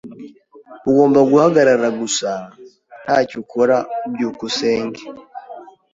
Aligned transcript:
Ugomba 0.89 1.19
guhagarara 1.29 1.87
gusa 1.99 2.29
ntacyo 3.03 3.35
ukora. 3.43 3.77
byukusenge 4.13 5.01